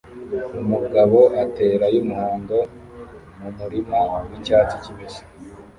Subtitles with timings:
[0.61, 2.57] Umugabo atera yumuhondo
[3.39, 5.23] mumurima wicyatsi kibisi